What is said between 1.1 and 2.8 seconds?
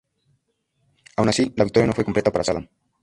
Aun así, la victoria no fue completa para Sadam.